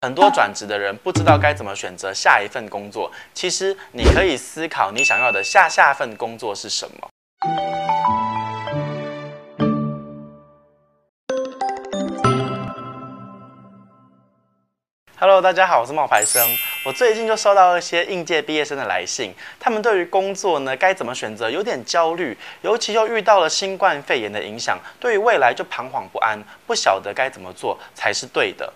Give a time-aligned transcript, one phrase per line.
[0.00, 3.10] 很多转职的人不知道该怎么选择下一份工作。
[3.34, 7.08] 其实你可以思考你想要的下下份工作是什么。
[15.18, 16.46] Hello，大家好，我是冒牌生。
[16.86, 28.72] 我最近就收到一些应届毕业生的来信，他们对于工作呢该怎么选择有点焦虑，尤其又遇到了新冠肺炎的影响，对于未来就彷徨不安，不晓得该怎么做才是对的。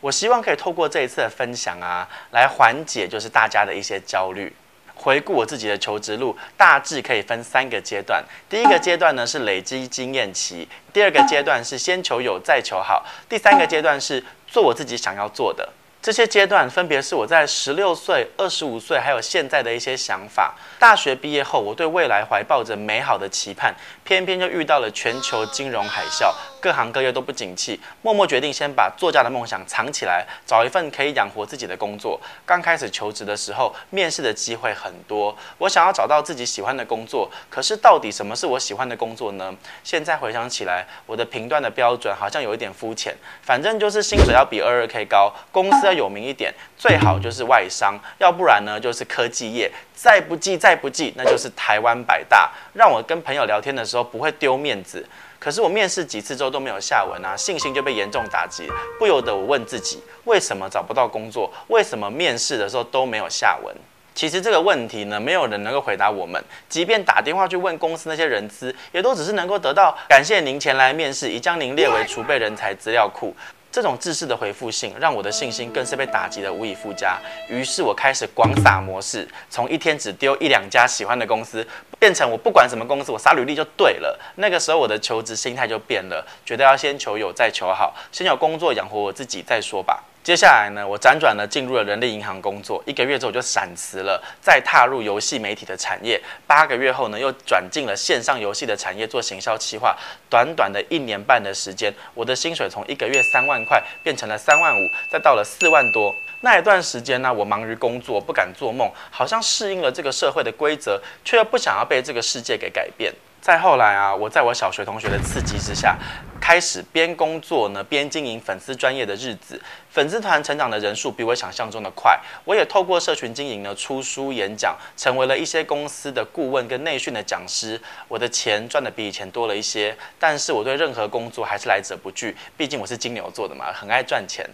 [0.00, 4.54] 我希望可以透过这一次的分享啊，来缓解就是大家的一些焦虑。
[4.96, 8.24] 回顾我自己的求职路，大致可以分三个阶段。
[8.48, 15.68] 第一个阶段呢是累积经验期，第二个阶段是先求有再求好，第三个阶段是做我自己想要做的。
[16.00, 20.54] 这些阶段分别是我在十六岁、二十五岁，还有现在的一些想法。
[20.78, 23.74] 大学毕业后，我对未来怀抱着美好的期盼，
[24.04, 26.30] 偏偏就遇到了全球金融海啸，
[26.64, 32.18] 各行各业都不景气，默默决定先把作家的梦想藏起来，找一份可以养活自己的工作。
[32.46, 39.54] 刚开始求职的时候，面试的机会很多，我想要找到自己喜欢的工作，可是到底什么是我喜欢的工作呢？
[39.82, 55.06] 现在回想起来，我的评断的标准好像有一点肤浅，反正就是薪水要比二二 K 高，公司要有名一点，最好就是外商，要不然呢就是科技业，再不济再不济，那就是台湾百大，让我跟朋友聊天的时候不会丢面子。
[55.44, 58.66] 可是我面试几次之后都没有下文啊，信心就被严重打击，
[58.98, 61.52] 不由得我问自己，为什么找不到工作？
[61.68, 63.76] 为什么面试的时候都没有下文？
[64.14, 73.36] 其实这个问题呢，没有人能够回答我们，即便打电话去问公司那些人资，也都只是能够得到感谢您前来面试，已将您列为储备人才资料库。
[73.74, 77.18] 这种自私的回复性，让我的信心更是被打击的无以复加。
[77.48, 81.66] 于是我开始广撒模式，从一天只丢一两家喜欢的公司，
[81.98, 84.16] 变成我不管什么公司，我撒履历就对了。
[84.36, 90.04] 那个时候我的求职心态就变了，觉得要先求有再求好，先有工作养活我自己再说吧。
[90.24, 96.18] 接下来呢，我辗转呢进入了人力银行工作，一个月之后就闪辞了，再踏入游戏媒体的产业。
[96.46, 99.94] 八个月后呢，又转进了线上游戏的产业做行销企划。
[100.30, 106.10] 短短的一年半的时间，我的薪水从一个月三万块变成了三万五，再到了四万多。
[106.40, 113.12] 那一段时间呢，我忙于工作，不敢做梦，好像适应了这个社会的规则，却又不想要被这个世界给改变。
[113.44, 115.98] 再后来啊，我在我小学同学的刺激之下，
[116.40, 119.60] 开始边工作呢边经营粉丝专业的日子，
[119.90, 122.18] 粉丝团成长的人数比我想象中的快。
[122.46, 127.78] 我也透过社群经营呢，出书演讲，成为了一些公司的顾问跟内训的讲师。
[128.08, 134.48] 我的钱赚的比以前多了一些，但是我对任何工作还是来者不拒，毕竟我是金牛座的嘛，很爱赚钱。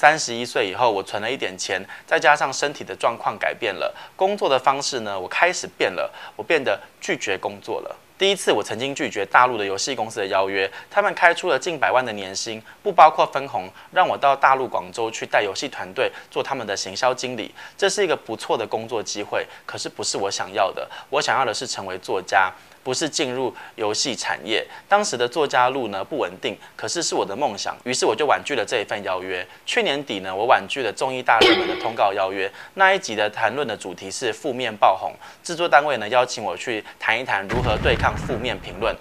[0.00, 7.96] 三十一岁以后，我存了一点钱，再加上身体的状况改变了，工作的方式呢，我开始变了，我变得拒绝工作了。
[8.16, 17.54] 第一次，我曾经拒绝大陆的游戏公司的邀约，他们开出了近百万的年薪，不包括分红，让我到大陆广州去带游戏团队，做他们的行销经理。
[17.76, 20.88] 这是一个不错的工作机会，可是不是我想要的。
[21.10, 22.50] 我想要的是成为作家。
[22.82, 29.46] 不是进入游戏产业，当时的作家路呢不稳定，可是是我的梦想，于是我就婉拒了这一份邀约。
[29.66, 38.94] 去年底呢，我婉拒了中艺大热门的通告邀约，那一集的谈论的主题是负面爆红，制作单位呢邀请我去谈一谈如何对抗负面评论。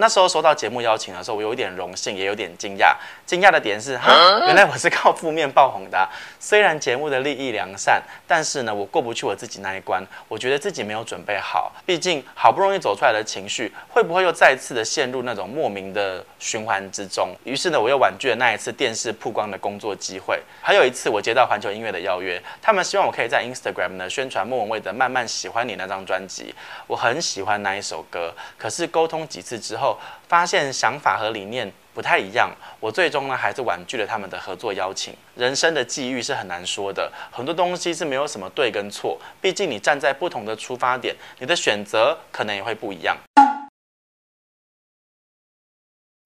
[0.00, 2.96] 那时候收到节目邀请的时候，我有一点荣幸，也有点惊讶。
[3.26, 4.10] 惊讶的点是，哈，
[4.46, 6.08] 原来我是靠负面爆红的啊。
[6.40, 10.02] 虽然节目的利益良善，但是呢，我过不去我自己那一关。
[10.26, 17.28] 我觉得自己没有准备好，毕竟好不容易走出来的情绪，会不会又再次的陷入那种莫名的循环之中？
[17.44, 20.40] 于是呢，我又婉拒了那一次电视曝光的工作机会。
[20.62, 26.54] 还有一次，我接到环球音乐的邀约，他们希望我可以在 Instagram 呢宣传莫文蔚的《慢慢喜欢你》那张专辑。
[26.86, 29.89] 我很喜欢那一首歌，可是沟通几次之后，
[30.28, 35.14] 发现想法和理念不太一样，我最终呢还是婉拒了他们的合作邀请。
[35.34, 43.16] 人生的际遇是很难说的，很多东西是没有什么对跟错，毕竟你站在不同的出发点，你的选择可能也会不一样。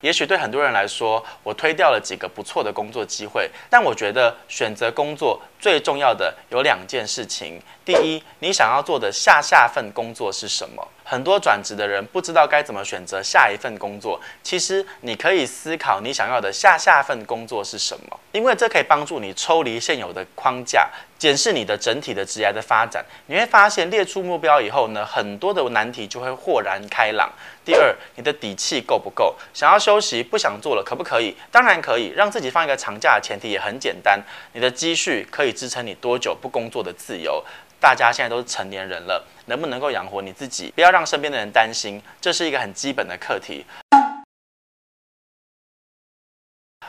[0.03, 7.59] 也许对很多人来说，我推掉了几个不错的工作机会，但我觉得选择工作最重要的有两件事情。
[7.87, 10.87] 第一，你想要做的下下份工作是什么？
[11.05, 14.21] 很多转职的人不知道该怎么选择下一份工作。
[14.43, 23.05] 其实你可以思考你想要的下下份工作是什么，因为这可以帮助你抽离现有的框架，检视你的整体的职业的发展。
[23.27, 27.31] 你会发现列出目标以后呢，很多的难题就会豁然开朗。
[27.65, 29.35] 第二，你的底气够不够？
[29.55, 31.35] 想要休息，不想做了，可不可以？
[31.51, 32.13] 当然可以。
[32.15, 34.23] 让自己放一个长假的前提也很简单，
[34.53, 37.43] 你的积蓄可以支撑你多久不工作的自由。
[37.85, 40.73] 大家现在都是成年人了，能不能够养活你自己？
[40.75, 43.67] 不要让身边的人担心，这是一个很基本的课题。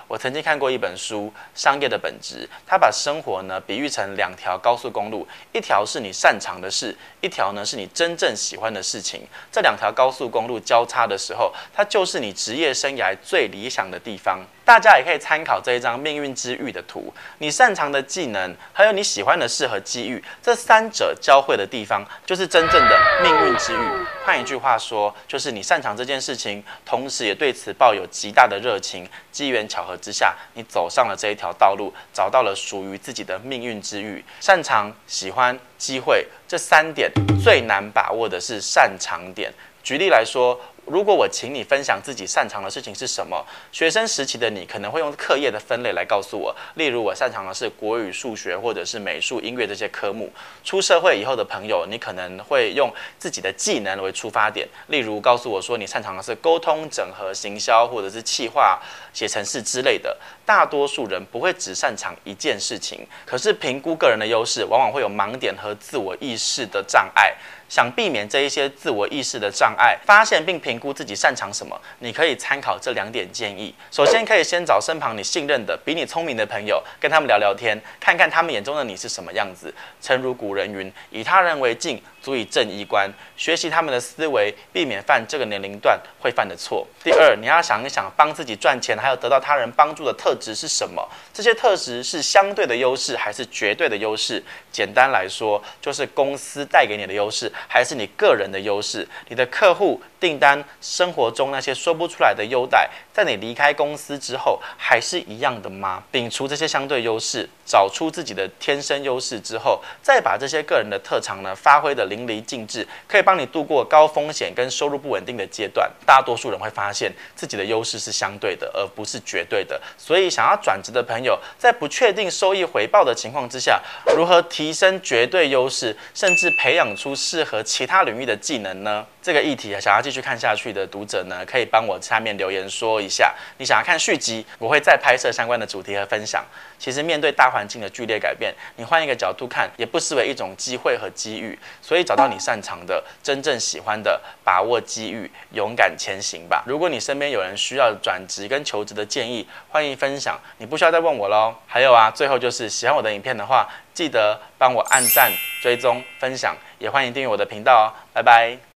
[0.08, 9.28] 我曾经看过一本书《商业的本质》，他把生活呢比喻成两条高速公路，一条是你擅长的事，一条呢是你真正喜欢的事情。
[9.52, 14.40] 这两条高速公路交叉的时候，它就是你职业生涯最理想的地方。
[14.66, 23.78] 大家也可以参考这一张命运之域的图，你擅长的技能，还有你喜欢的事和机遇，这三者交汇的地方，就是真正的命运之域。
[24.26, 29.08] 换一句话说，就是你擅长这件事情，同时也对此抱有极大的热情。
[29.32, 34.24] 机缘巧合之下，你走上了这一条道路，找到了属于自己的命运之域。
[34.40, 37.12] 擅长、喜欢、机会这三点
[37.44, 39.54] 最难把握的是擅长点。
[39.84, 40.60] 举例来说。
[40.86, 43.44] 如果我请你分享自己擅长的事情是什么？
[43.72, 50.32] 学生时期的你可能会用课业的分类来告诉我，例如我擅长的是国语、数学，或者是美术、音乐这些科目。
[50.64, 58.80] 出社会以后的朋友，你可能会用自己的技能为出发点，例如告诉我说你擅长的是沟通、整合、行销，或者是企划、
[59.12, 60.16] 写程式之类的。
[60.46, 67.34] 大多数人不会只擅长一件事情，可是评估个人的优势，往往会有盲点和自我意识的障碍。
[67.68, 73.74] 想避免这一些自我意识的障碍，发现并评评估自己擅长什么，你可以参考这两点建议。
[73.90, 79.74] 首先，可以先找身旁你信任的、比你聪明的朋友，跟他们聊聊天，看看他们眼中的你是什么样子。
[80.02, 83.08] 诚如古人云：“以他人为镜，足以正衣冠。”
[83.38, 86.88] 学习他们的思维，避免犯这个年龄段会犯的错。
[87.04, 91.08] 第二，你要想一想，帮自己赚钱还有得到他人帮助的特质是什么？
[91.32, 94.44] 这些特质是相对的优势还是绝对的优势？
[94.72, 97.52] 简单来说，就是公司带给你的优势。
[97.68, 106.02] 还是你个人的优势，你的客户订单，生活中那些说不出来的优待，在你离开公司之后，还是一样的吗？
[106.12, 115.92] 摒除这些相对优势，找出自己的天生优势之后，再把这些个人的特长呢，发挥得淋漓尽致，可以帮你度过高风险跟收入不稳定的阶段。
[116.06, 119.80] 大多数人会发现自己的优势是相对的，而不是绝对的。
[119.98, 123.82] 所以，想要转职的朋友，在不确定收益回报的情况之下，
[124.16, 129.06] 如何提升绝对优势，甚至培养出适合其他领域的技能呢？
[129.26, 133.34] 这个议题啊，想要继续看下去的读者呢，可以帮我下面留言说一下。
[133.58, 136.46] 你想要看续集，我会再拍摄相关的主题和分享。
[136.78, 141.58] 其实面对大环境的剧烈改变，你换一个角度看，也不失为一种机会和机遇。
[141.82, 146.64] 所以找到你擅长的、真正喜欢的，把握机遇，勇敢前行吧。
[146.68, 150.40] 如果你身边有人需要转职跟求职的建议，欢迎分享。
[150.60, 151.56] 你不需要再问我喽。
[151.66, 155.32] 还有啊，最后就是喜欢我的影片的话，记得帮我按赞、
[155.64, 157.90] 追踪、分享，也欢迎订阅我的频道哦。
[158.14, 158.75] 拜拜。